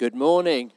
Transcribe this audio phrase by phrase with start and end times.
[0.00, 0.72] Good morning.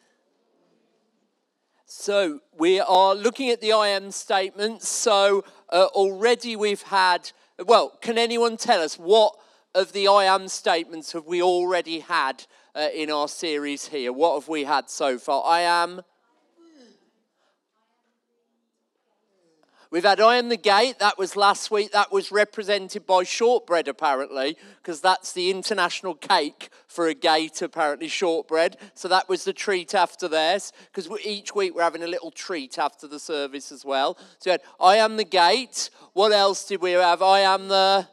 [1.85, 4.89] So, we are looking at the I am statements.
[4.89, 7.31] So, uh, already we've had,
[7.65, 9.33] well, can anyone tell us what
[9.73, 12.43] of the I am statements have we already had
[12.75, 14.11] uh, in our series here?
[14.11, 15.45] What have we had so far?
[15.45, 16.01] I am
[19.93, 21.91] We've had I am the gate, that was last week.
[21.91, 28.07] That was represented by shortbread, apparently, because that's the international cake for a gate, apparently,
[28.07, 28.77] shortbread.
[28.95, 32.79] So that was the treat after theirs, because each week we're having a little treat
[32.79, 34.17] after the service as well.
[34.39, 35.91] So we had I am the gate.
[36.13, 37.21] What else did we have?
[37.21, 38.07] I am the.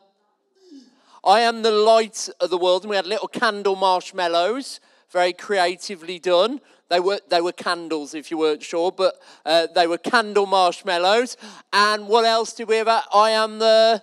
[1.25, 2.83] I am the light of the world.
[2.83, 6.61] And we had little candle marshmallows, very creatively done.
[6.91, 9.15] They were, they were candles, if you weren't sure, but
[9.47, 11.37] uh, they were candle marshmallows.
[11.73, 12.89] And what else did we have?
[12.89, 14.03] I am the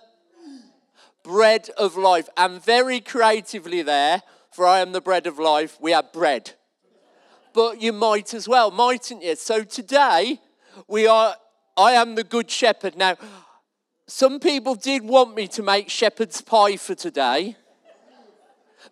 [1.22, 2.30] bread of life.
[2.38, 6.52] And very creatively there, for I am the bread of life, we have bread.
[7.52, 9.36] But you might as well, mightn't you?
[9.36, 10.40] So today,
[10.88, 11.36] we are,
[11.76, 12.96] I am the good shepherd.
[12.96, 13.16] Now,
[14.06, 17.56] some people did want me to make shepherd's pie for today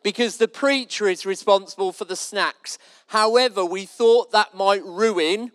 [0.03, 2.79] because the preacher is responsible for the snacks.
[3.09, 5.53] However, we thought that might ruin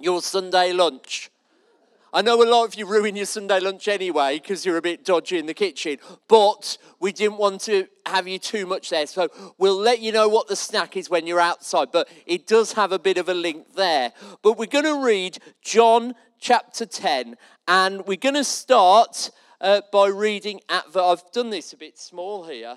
[0.00, 1.30] your Sunday lunch.
[2.12, 5.04] I know a lot of you ruin your Sunday lunch anyway because you're a bit
[5.04, 9.06] dodgy in the kitchen, but we didn't want to have you too much there.
[9.06, 12.72] So we'll let you know what the snack is when you're outside, but it does
[12.72, 14.12] have a bit of a link there.
[14.42, 17.36] But we're going to read John chapter 10,
[17.68, 22.44] and we're going to start uh, by reading at, I've done this a bit small
[22.44, 22.76] here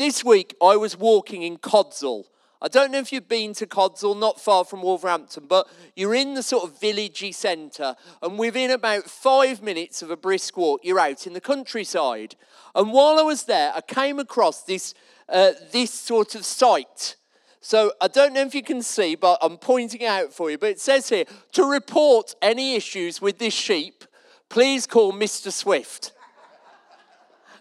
[0.00, 2.24] This week I was walking in Codsall.
[2.62, 6.32] I don't know if you've been to Codsall, not far from Wolverhampton, but you're in
[6.32, 10.98] the sort of villagey centre, and within about five minutes of a brisk walk, you're
[10.98, 12.34] out in the countryside.
[12.74, 14.94] And while I was there, I came across this,
[15.28, 17.16] uh, this sort of site.
[17.60, 20.56] So I don't know if you can see, but I'm pointing out for you.
[20.56, 24.04] But it says here to report any issues with this sheep,
[24.48, 25.52] please call Mr.
[25.52, 26.12] Swift.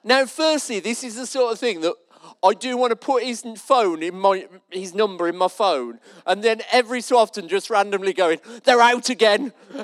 [0.06, 1.96] Now, firstly, this is the sort of thing that
[2.42, 6.42] I do want to put his phone in my his number in my phone, and
[6.42, 9.52] then every so often just randomly going, they're out again.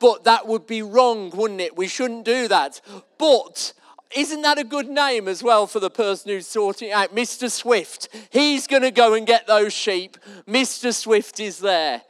[0.00, 1.76] but that would be wrong, wouldn't it?
[1.76, 2.80] We shouldn't do that.
[3.18, 3.72] But
[4.14, 7.14] isn't that a good name as well for the person who's sorting out?
[7.14, 7.50] Mr.
[7.50, 8.08] Swift.
[8.30, 10.16] He's going to go and get those sheep.
[10.46, 10.94] Mr.
[10.94, 12.02] Swift is there.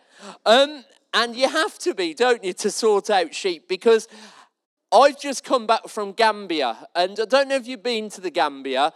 [0.45, 0.85] Um,
[1.15, 4.09] and you have to be, don't you, to sort out sheep because
[4.97, 8.31] I've just come back from Gambia, and I don't know if you've been to the
[8.31, 8.95] Gambia,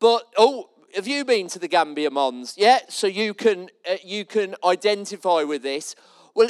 [0.00, 2.54] but oh, have you been to the Gambia Mons?
[2.56, 5.96] Yeah, so you can uh, you can identify with this.
[6.34, 6.48] Well,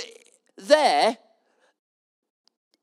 [0.56, 1.19] there,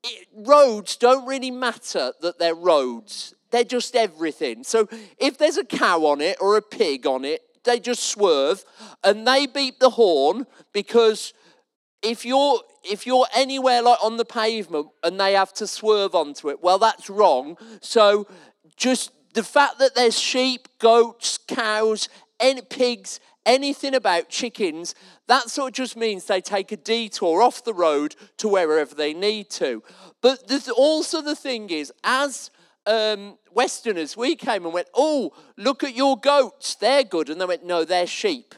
[0.04, 3.32] it, roads don't really matter that they're roads.
[3.50, 4.64] They're just everything.
[4.64, 4.88] So
[5.18, 8.64] if there's a cow on it or a pig on it, they just swerve
[9.02, 11.32] and they beep the horn because
[12.02, 16.50] if you're if you're anywhere like on the pavement and they have to swerve onto
[16.50, 17.56] it, well, that's wrong.
[17.80, 18.26] So
[18.76, 22.08] just the fact that there's sheep, goats, cows,
[22.68, 24.94] pigs, anything about chickens,
[25.28, 29.14] that sort of just means they take a detour off the road to wherever they
[29.14, 29.82] need to.
[30.20, 32.50] But there's also the thing is, as
[32.86, 37.30] um, Westerners, we came and went, oh, look at your goats, they're good.
[37.30, 38.54] And they went, no, they're sheep.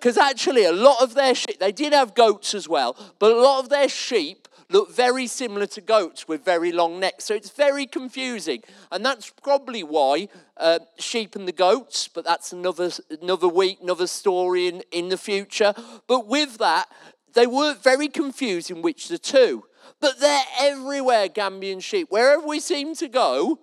[0.00, 3.40] Because actually a lot of their sheep, they did have goats as well, but a
[3.40, 7.24] lot of their sheep look very similar to goats with very long necks.
[7.24, 8.62] So it's very confusing.
[8.90, 14.06] And that's probably why uh, sheep and the goats, but that's another, another week, another
[14.06, 15.74] story in, in the future.
[16.06, 16.86] But with that,
[17.34, 19.64] they were very confused in which the two.
[20.00, 22.06] But they're everywhere, Gambian sheep.
[22.08, 23.58] Wherever we seem to go,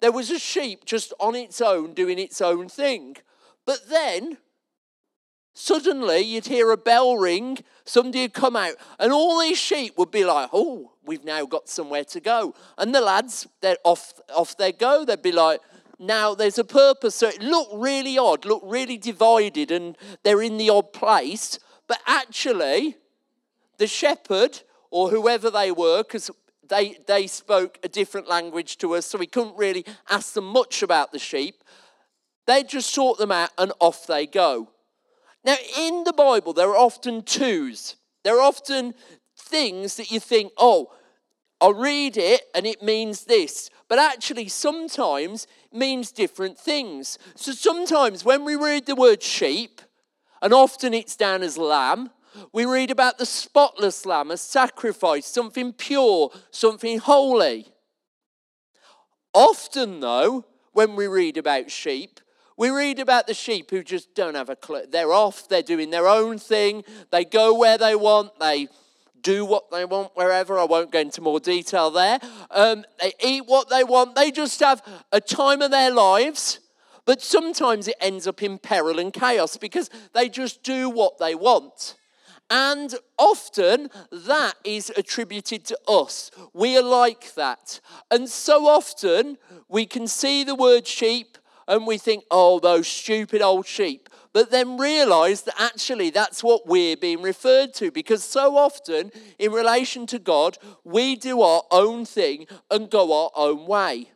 [0.00, 3.16] there was a sheep just on its own doing its own thing.
[3.64, 4.38] But then,
[5.58, 10.10] suddenly, you'd hear a bell ring, somebody would come out, and all these sheep would
[10.10, 12.54] be like, oh, we've now got somewhere to go.
[12.76, 15.04] And the lads, they're off, off they go.
[15.04, 15.60] They'd be like,
[15.98, 17.16] now there's a purpose.
[17.16, 21.58] So it looked really odd, looked really divided, and they're in the odd place.
[21.88, 22.96] But actually,
[23.78, 26.30] the shepherd or whoever they were, because
[26.68, 30.82] they, they spoke a different language to us, so we couldn't really ask them much
[30.82, 31.64] about the sheep.
[32.46, 34.68] They just sort them out and off they go.
[35.44, 37.96] Now, in the Bible, there are often twos.
[38.24, 38.94] There are often
[39.36, 40.92] things that you think, oh,
[41.60, 43.70] I'll read it and it means this.
[43.88, 47.18] But actually, sometimes means different things.
[47.34, 49.80] So sometimes when we read the word sheep,
[50.40, 52.10] and often it's down as lamb,
[52.52, 57.68] we read about the spotless lamb, a sacrifice, something pure, something holy.
[59.34, 62.20] Often, though, when we read about sheep,
[62.58, 64.82] we read about the sheep who just don't have a clue.
[64.90, 68.66] They're off, they're doing their own thing, they go where they want, they
[69.22, 70.58] do what they want wherever.
[70.58, 72.18] I won't go into more detail there.
[72.50, 74.82] Um, they eat what they want, they just have
[75.12, 76.58] a time of their lives.
[77.04, 81.34] But sometimes it ends up in peril and chaos because they just do what they
[81.34, 81.94] want.
[82.50, 86.30] And often that is attributed to us.
[86.52, 87.80] We are like that.
[88.10, 89.38] And so often
[89.68, 91.37] we can see the word sheep
[91.68, 94.08] and we think, oh, those stupid old sheep.
[94.32, 99.52] But then realize that actually that's what we're being referred to because so often in
[99.52, 104.10] relation to God, we do our own thing and go our own way.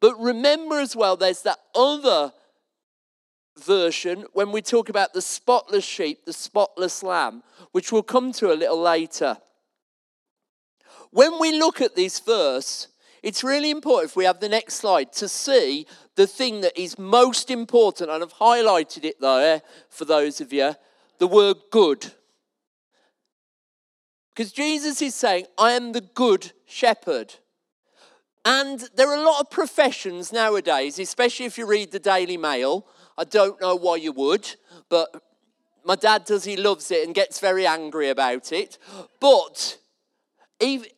[0.00, 2.32] But remember as well, there's that other
[3.58, 8.52] version when we talk about the spotless sheep, the spotless lamb, which we'll come to
[8.52, 9.38] a little later.
[11.10, 12.88] When we look at this verse,
[13.22, 16.98] it's really important if we have the next slide to see the thing that is
[16.98, 20.74] most important, and I've highlighted it there for those of you
[21.18, 22.12] the word good.
[24.34, 27.34] Because Jesus is saying, I am the good shepherd.
[28.44, 32.86] And there are a lot of professions nowadays, especially if you read the Daily Mail,
[33.16, 34.56] I don't know why you would,
[34.88, 35.22] but
[35.84, 38.78] my dad does, he loves it and gets very angry about it.
[39.20, 39.78] But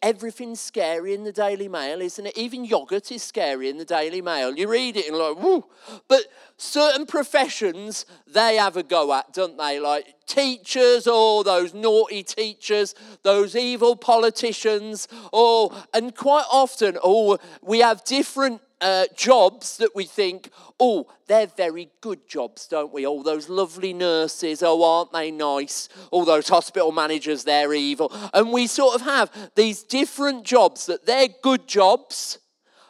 [0.03, 2.37] everything's scary in the Daily Mail, isn't it?
[2.37, 4.55] Even yogurt is scary in the Daily Mail.
[4.55, 5.65] You read it and like, woo.
[6.09, 6.25] But
[6.57, 9.81] certain professions they have a go at, don't they?
[9.81, 16.99] Like teachers, or oh, those naughty teachers, those evil politicians, or oh, and quite often,
[17.03, 22.93] oh, we have different uh, jobs that we think, oh, they're very good jobs, don't
[22.93, 23.07] we?
[23.07, 25.89] All those lovely nurses, oh, aren't they nice?
[26.11, 28.13] All those hospital managers, they're evil.
[28.35, 32.39] And we sort of have these different jobs that they're good jobs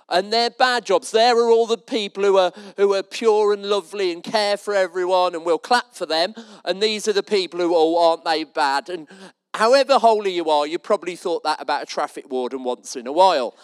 [0.09, 1.13] and they're bad jobs.
[1.13, 4.75] There are all the people who are, who are pure and lovely and care for
[4.75, 6.35] everyone, and we'll clap for them.
[6.65, 8.89] And these are the people who, oh, aren't they bad?
[8.89, 9.07] And
[9.55, 13.13] however holy you are, you probably thought that about a traffic warden once in a
[13.13, 13.55] while.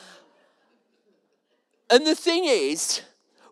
[1.91, 3.03] And the thing is,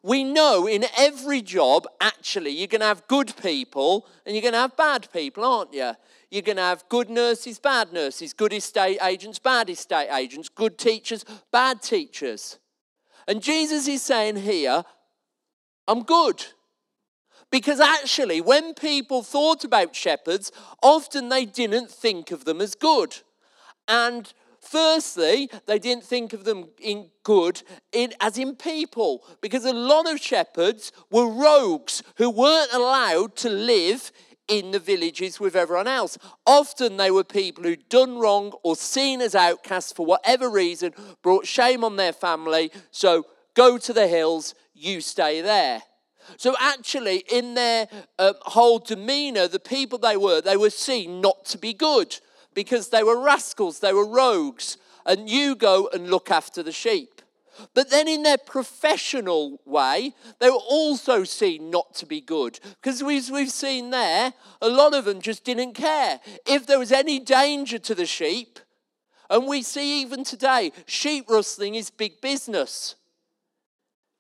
[0.03, 4.55] we know in every job, actually, you're going to have good people and you're going
[4.55, 5.93] to have bad people, aren't you?
[6.31, 10.79] You're going to have good nurses, bad nurses, good estate agents, bad estate agents, good
[10.79, 12.59] teachers, bad teachers.
[13.27, 14.85] And Jesus is saying here,
[15.89, 16.45] I'm good.
[17.51, 20.53] Because actually, when people thought about shepherds,
[20.83, 23.17] often they didn't think of them as good.
[23.89, 24.33] And
[24.71, 30.11] Firstly, they didn't think of them in good in, as in people, because a lot
[30.11, 34.13] of shepherds were rogues who weren't allowed to live
[34.47, 36.19] in the villages with everyone else.
[36.47, 41.47] Often they were people who'd done wrong or seen as outcasts for whatever reason, brought
[41.47, 42.71] shame on their family.
[42.91, 45.83] So go to the hills, you stay there.
[46.37, 51.47] So, actually, in their um, whole demeanor, the people they were, they were seen not
[51.47, 52.19] to be good
[52.59, 57.23] because they were rascals, they were rogues, and you go and look after the sheep.
[57.73, 62.59] But then, in their professional way, they were also seen not to be good.
[62.83, 66.19] Because we've, we've seen there, a lot of them just didn't care.
[66.47, 68.59] If there was any danger to the sheep,
[69.31, 72.97] and we see even today, sheep rustling is big business.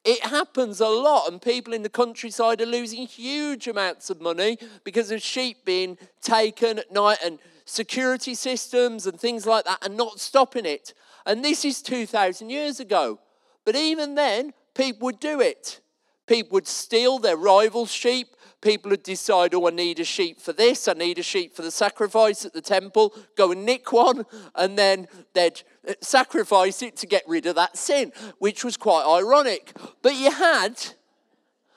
[0.05, 4.59] It happens a lot, and people in the countryside are losing huge amounts of money
[4.85, 9.97] because of sheep being taken at night and security systems and things like that and
[9.97, 10.95] not stopping it.
[11.27, 13.21] And this is 2,000 years ago.
[13.65, 15.81] But even then, people would do it.
[16.27, 18.29] People would steal their rival's sheep.
[18.61, 21.63] People would decide, oh, I need a sheep for this, I need a sheep for
[21.63, 26.97] the sacrifice at the temple, go and nick one, and then they'd uh, sacrifice it
[26.97, 28.11] to get rid of that sin,
[28.41, 29.77] which was quite ironic.
[30.03, 30.75] But you had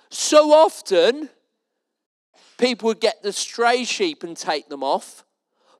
[0.10, 1.30] so often
[2.58, 5.24] people would get the stray sheep and take them off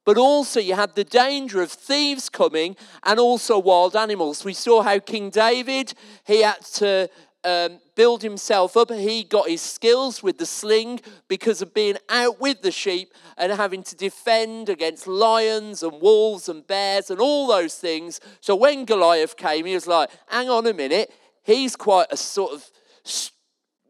[0.06, 4.44] but also you had the danger of thieves coming and also wild animals.
[4.44, 5.94] We saw how King David,
[6.26, 7.10] he had to
[7.44, 8.92] um, build himself up.
[8.92, 13.52] He got his skills with the sling because of being out with the sheep and
[13.52, 18.20] having to defend against lions and wolves and bears and all those things.
[18.42, 21.12] So when Goliath came, he was like, hang on a minute,
[21.44, 22.70] he's quite a sort of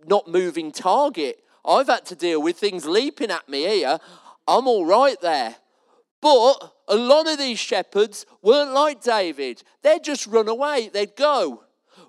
[0.07, 1.39] not moving target.
[1.63, 3.99] I've had to deal with things leaping at me here.
[4.47, 5.55] I'm all right there.
[6.21, 9.63] But a lot of these shepherds weren't like David.
[9.81, 11.63] They'd just run away, they'd go.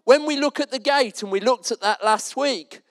[0.04, 2.82] When we look at the gate, and we looked at that last week,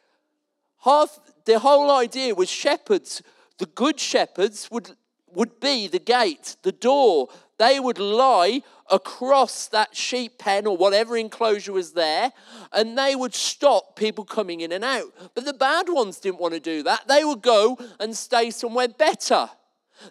[0.84, 3.22] half the whole idea was shepherds,
[3.60, 4.96] the good shepherds would,
[5.34, 7.28] would be the gate, the door.
[7.58, 12.32] They would lie across that sheep pen or whatever enclosure was there,
[12.72, 15.13] and they would stop people coming in and out.
[15.36, 17.08] But the bad ones didn't want to do that.
[17.08, 19.50] They would go and stay somewhere better.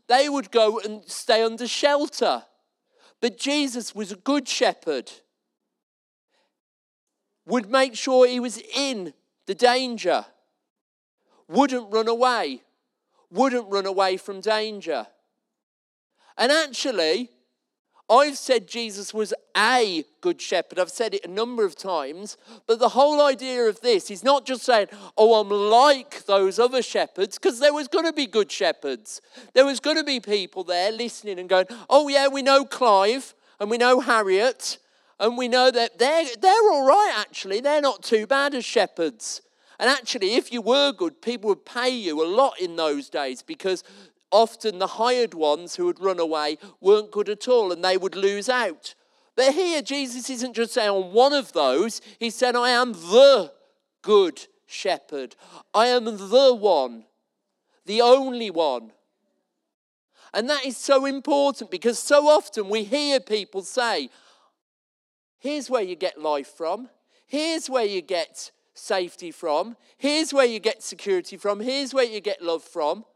[0.09, 2.45] They would go and stay under shelter.
[3.21, 5.11] But Jesus was a good shepherd
[7.47, 9.13] would make sure he was in
[9.47, 10.25] the danger,
[11.49, 12.63] wouldn't run away,
[13.31, 15.07] wouldn't run away from danger.
[16.39, 17.29] And actually,
[18.11, 20.81] I've said Jesus was a good shepherd.
[20.81, 22.37] I've said it a number of times.
[22.67, 26.83] But the whole idea of this is not just saying, oh, I'm like those other
[26.83, 29.21] shepherds, because there was going to be good shepherds.
[29.55, 33.33] There was going to be people there listening and going, oh, yeah, we know Clive
[33.61, 34.79] and we know Harriet
[35.21, 37.61] and we know that they're, they're all right, actually.
[37.61, 39.43] They're not too bad as shepherds.
[39.79, 43.43] And actually, if you were good, people would pay you a lot in those days
[43.43, 43.85] because
[44.31, 48.15] often the hired ones who had run away weren't good at all and they would
[48.15, 48.95] lose out.
[49.37, 53.53] But here, Jesus isn't just saying on one of those, he said, I am the
[54.03, 55.37] good shepherd.
[55.73, 57.05] I am the one,
[57.87, 58.93] the only one.
[60.33, 64.11] And that is so important because so often we hear people say,
[65.39, 66.91] Here's where you get life from.
[67.27, 69.77] Here's where you get safety from.
[69.97, 71.61] Here's where you get security from.
[71.61, 73.07] Here's where you get love from.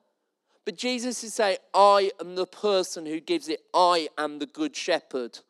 [0.64, 3.60] But Jesus is saying, I am the person who gives it.
[3.74, 5.40] I am the good shepherd.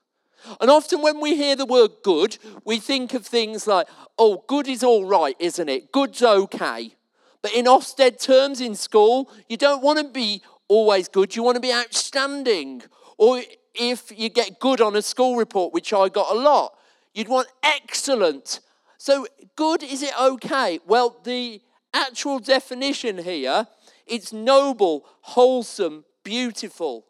[0.61, 3.87] And often when we hear the word good, we think of things like,
[4.19, 5.93] oh, good is all right, isn't it?
[5.93, 6.95] Good's okay.
[7.43, 11.57] But in Ofsted terms in school, you don't want to be always good, you want
[11.57, 12.83] to be outstanding.
[13.17, 13.41] Or
[13.75, 16.75] if you get good on a school report, which I got a lot.
[17.15, 18.61] You'd want excellent.
[18.99, 20.81] So, good, is it okay?
[20.87, 21.61] Well, the
[21.93, 23.67] actual definition here
[24.07, 27.07] it's noble, wholesome, beautiful.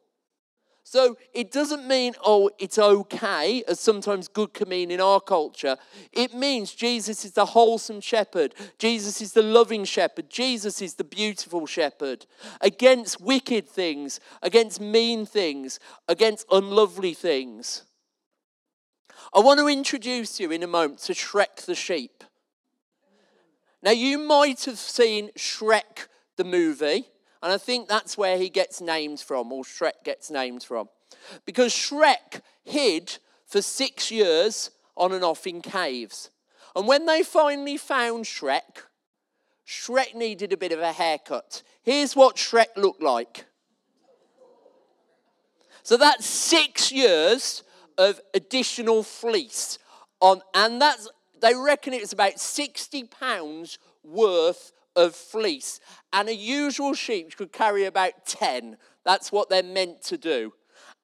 [0.87, 5.79] So it doesn't mean, oh, it's okay, as sometimes good can mean in our culture.
[6.13, 8.55] It means Jesus is the wholesome shepherd.
[8.79, 10.29] Jesus is the loving shepherd.
[10.29, 12.27] Jesus is the beautiful shepherd.
[12.61, 17.85] Against wicked things, against mean things, against unlovely things.
[19.33, 22.23] I want to introduce you in a moment to Shrek the sheep.
[23.83, 27.07] Now, you might have seen Shrek the movie.
[27.43, 30.89] And I think that's where he gets names from, or Shrek gets names from.
[31.45, 36.31] Because Shrek hid for six years on and off in caves.
[36.75, 38.87] And when they finally found Shrek,
[39.67, 41.63] Shrek needed a bit of a haircut.
[41.83, 43.45] Here's what Shrek looked like.
[45.83, 47.63] So that's six years
[47.99, 49.79] of additional fleece
[50.21, 51.09] on, and that's
[51.41, 55.81] they reckon it's about 60 pounds worth of fleece.
[56.13, 58.77] And a usual sheep could carry about 10.
[59.05, 60.55] That's what they're meant to do.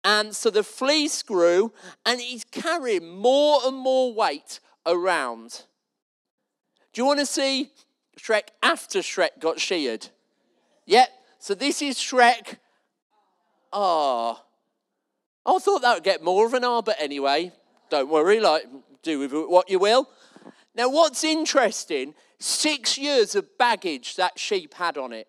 [0.02, 1.72] And so the fleece grew,
[2.06, 5.64] and he's carrying more and more weight around.
[6.92, 7.70] Do you want to see
[8.18, 10.08] Shrek after Shrek got sheared?
[10.86, 11.08] Yep.
[11.38, 12.56] So this is Shrek.
[13.72, 14.42] Ah.
[15.46, 15.56] Oh.
[15.56, 17.52] I thought that would get more of an R, but anyway,
[17.90, 18.64] don't worry, like,
[19.02, 20.08] do with what you will.
[20.80, 25.28] Now, what's interesting Six years of baggage that sheep had on it.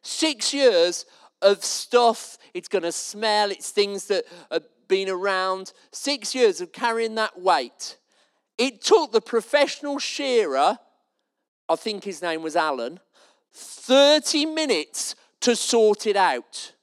[0.00, 1.04] Six years
[1.42, 2.38] of stuff.
[2.54, 3.50] It's going to smell.
[3.50, 5.72] It's things that have been around.
[5.90, 7.98] Six years of carrying that weight.
[8.58, 10.78] It took the professional shearer,
[11.68, 13.00] I think his name was Alan,
[13.52, 16.74] 30 minutes to sort it out.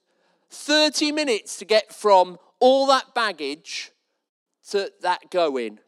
[0.50, 3.92] 30 minutes to get from all that baggage
[4.68, 5.78] to that going.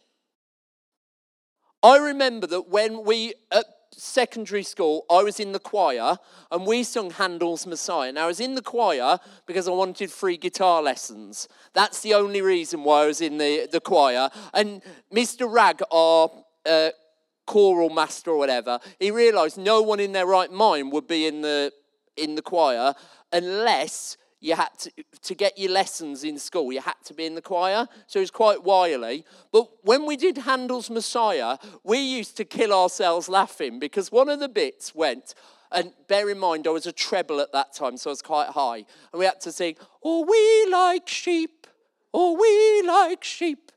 [1.82, 6.16] I remember that when we, at secondary school, I was in the choir
[6.50, 8.12] and we sung Handel's Messiah.
[8.12, 11.48] Now, I was in the choir because I wanted free guitar lessons.
[11.74, 14.30] That's the only reason why I was in the, the choir.
[14.54, 15.52] And Mr.
[15.52, 16.30] Rag, our
[16.64, 16.90] uh,
[17.46, 21.42] choral master or whatever, he realised no one in their right mind would be in
[21.42, 21.72] the,
[22.16, 22.94] in the choir
[23.32, 24.90] unless you had to,
[25.22, 27.86] to get your lessons in school, you had to be in the choir.
[28.08, 29.24] So it was quite wily.
[29.52, 34.40] But when we did Handel's Messiah, we used to kill ourselves laughing because one of
[34.40, 35.34] the bits went,
[35.70, 38.48] and bear in mind, I was a treble at that time, so I was quite
[38.48, 38.84] high.
[39.12, 41.68] And we had to sing, Oh, we like sheep,
[42.12, 43.70] oh, we like sheep.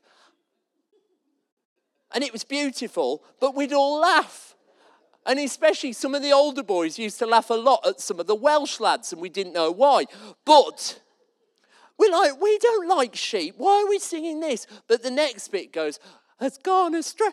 [2.12, 4.45] And it was beautiful, but we'd all laugh.
[5.26, 8.28] And especially some of the older boys used to laugh a lot at some of
[8.28, 10.04] the Welsh lads, and we didn't know why.
[10.44, 11.00] But
[11.98, 13.56] we're like, we don't like sheep.
[13.58, 14.66] Why are we singing this?
[14.86, 15.98] But the next bit goes,
[16.38, 17.30] has gone astray.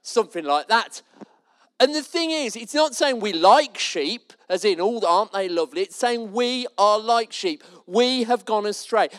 [0.00, 1.02] Something like that.
[1.80, 5.48] And the thing is, it's not saying we like sheep, as in, oh, aren't they
[5.48, 5.82] lovely?
[5.82, 7.62] It's saying we are like sheep.
[7.86, 9.10] We have gone astray.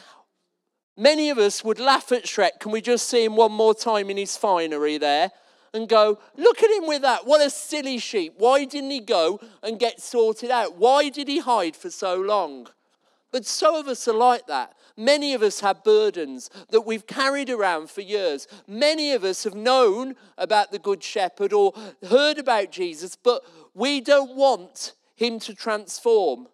[0.97, 2.59] Many of us would laugh at Shrek.
[2.59, 5.31] Can we just see him one more time in his finery there?
[5.73, 7.25] And go, Look at him with that.
[7.25, 8.33] What a silly sheep.
[8.37, 10.77] Why didn't he go and get sorted out?
[10.77, 12.67] Why did he hide for so long?
[13.31, 14.73] But some of us are like that.
[14.97, 18.47] Many of us have burdens that we've carried around for years.
[18.67, 21.73] Many of us have known about the Good Shepherd or
[22.07, 26.47] heard about Jesus, but we don't want him to transform.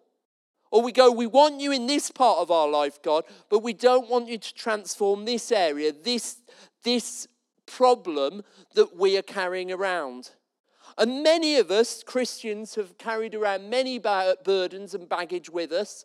[0.70, 3.72] Or we go, we want you in this part of our life, God, but we
[3.72, 6.36] don't want you to transform this area, this,
[6.82, 7.28] this
[7.66, 8.42] problem
[8.74, 10.30] that we are carrying around.
[10.98, 16.04] And many of us, Christians, have carried around many burdens and baggage with us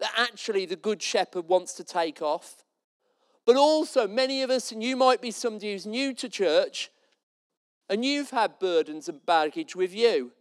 [0.00, 2.64] that actually the Good Shepherd wants to take off.
[3.44, 6.90] But also, many of us, and you might be somebody who's new to church,
[7.88, 10.32] and you've had burdens and baggage with you.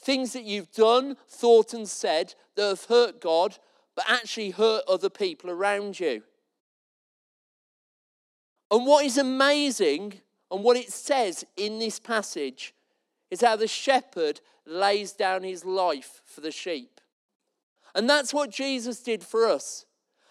[0.00, 3.58] Things that you've done, thought, and said that have hurt God,
[3.94, 6.22] but actually hurt other people around you.
[8.70, 12.74] And what is amazing and what it says in this passage
[13.30, 17.00] is how the shepherd lays down his life for the sheep.
[17.94, 19.86] And that's what Jesus did for us.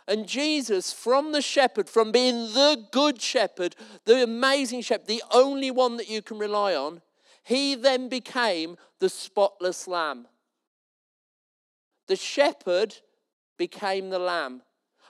[0.08, 5.69] And Jesus, from the shepherd, from being the good shepherd, the amazing shepherd, the only
[5.69, 7.02] one that you can rely on,
[7.43, 10.28] he then became the spotless lamb.
[12.08, 12.95] The shepherd
[13.58, 14.62] became the lamb.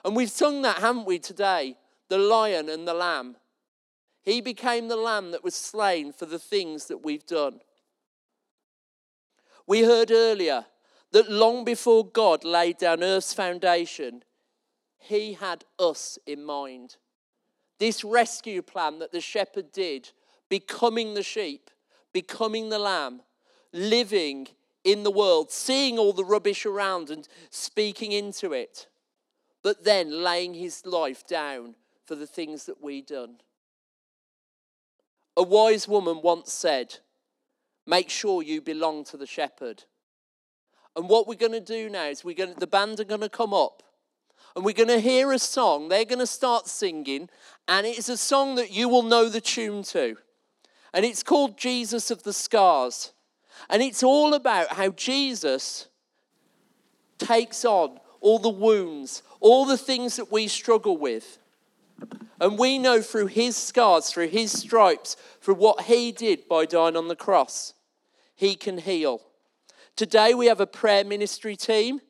[0.04, 1.76] And we've sung that, haven't we, today?
[2.08, 3.36] The lion and the lamb.
[4.22, 7.60] He became the lamb that was slain for the things that we've done.
[9.66, 10.66] We heard earlier
[11.12, 14.22] that long before God laid down earth's foundation,
[14.98, 16.96] he had us in mind.
[17.78, 20.10] This rescue plan that the shepherd did,
[20.48, 21.70] becoming the sheep,
[22.12, 23.22] becoming the lamb,
[23.72, 24.48] living
[24.84, 28.88] in the world, seeing all the rubbish around and speaking into it,
[29.62, 31.74] but then laying his life down
[32.08, 33.36] for the things that we done.
[35.36, 36.96] A wise woman once said,
[37.86, 39.84] Make sure you belong to the shepherd.
[40.96, 43.20] And what we're going to do now is we're going to, the band are going
[43.20, 43.82] to come up
[44.56, 45.88] and we're going to hear a song.
[45.88, 47.28] They're going to start singing,
[47.68, 50.16] and it's a song that you will know the tune to.
[50.94, 53.12] And it's called Jesus of the Scars.
[53.68, 55.88] And it's all about how Jesus
[57.18, 61.38] takes on all the wounds, all the things that we struggle with.
[62.40, 66.96] And we know through his scars, through his stripes, through what he did by dying
[66.96, 67.74] on the cross,
[68.34, 69.22] he can heal.
[69.96, 72.00] Today we have a prayer ministry team.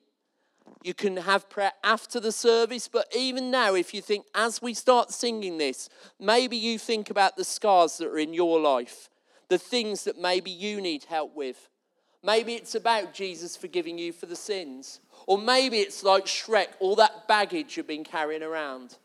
[0.83, 4.75] You can have prayer after the service, but even now, if you think, as we
[4.75, 5.89] start singing this,
[6.21, 9.11] maybe you think about the scars that are in your life,
[9.49, 11.69] the things that maybe you need help with.
[12.23, 15.01] Maybe it's about Jesus forgiving you for the sins.
[15.27, 18.97] Or maybe it's like Shrek, all that baggage you've been carrying around.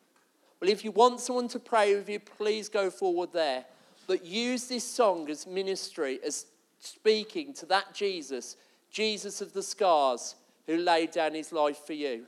[0.63, 3.65] Well, if you want someone to pray with you, please go forward there.
[4.07, 6.45] But use this song as ministry, as
[6.79, 8.55] speaking to that Jesus,
[8.89, 12.23] Jesus of the scars, who laid down his life for you.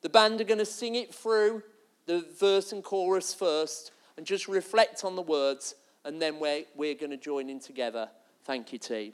[0.00, 1.62] The band are going to sing it through,
[2.06, 6.96] the verse and chorus first, and just reflect on the words, and then we're, we're
[6.96, 8.08] going to join in together.
[8.42, 9.12] Thank you, team.